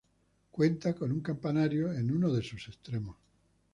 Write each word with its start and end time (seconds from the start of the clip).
Cuenta 0.49 0.95
con 0.95 1.11
un 1.11 1.21
campanario 1.21 1.93
en 1.93 2.09
uno 2.09 2.33
de 2.33 2.41
sus 2.41 2.67
extremos. 2.67 3.17